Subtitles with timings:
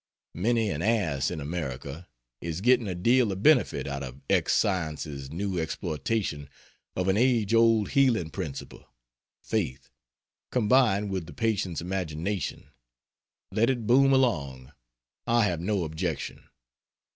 [0.33, 2.07] Many an ass in America,
[2.41, 6.49] is getting a deal of benefit out of X Science's new exploitation
[6.95, 8.83] of an age old healing principle
[9.43, 9.91] faith,
[10.49, 12.71] combined with the patient's imagination
[13.51, 14.71] let it boom along!
[15.27, 16.49] I have no objection.